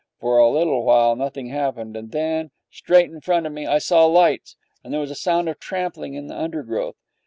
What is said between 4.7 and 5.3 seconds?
And there was a